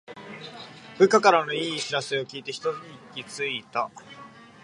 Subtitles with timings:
[0.97, 2.73] 部下からの良い知らせを聞いてひと
[3.15, 3.91] 息ついた